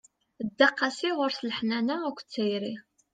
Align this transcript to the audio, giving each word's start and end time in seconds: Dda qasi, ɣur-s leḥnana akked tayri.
Dda 0.47 0.67
qasi, 0.77 1.09
ɣur-s 1.17 1.39
leḥnana 1.49 1.95
akked 2.09 2.27
tayri. 2.33 2.73